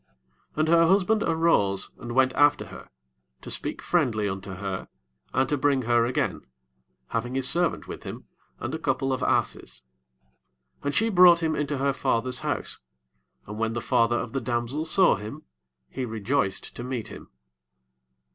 [0.55, 2.89] 3 And her husband arose, and went after her,
[3.41, 4.87] to speak friendly unto her,
[5.31, 6.41] and to bring her again,
[7.09, 8.25] having his servant with him,
[8.59, 9.83] and a couple of asses:
[10.81, 12.79] and she brought him into her father's house;
[13.45, 15.43] and when the father of the damsel saw him,
[15.87, 17.29] he rejoiced to meet him.